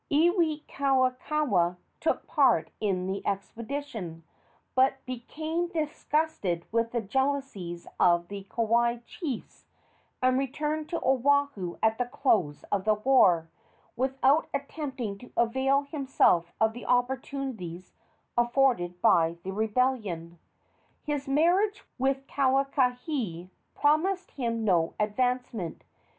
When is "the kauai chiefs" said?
8.27-9.67